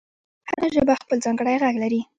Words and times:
هره 0.49 0.67
ژبه 0.75 0.93
خپل 1.03 1.17
ځانګړی 1.25 1.55
غږ 1.63 1.75
لري. 1.83 2.01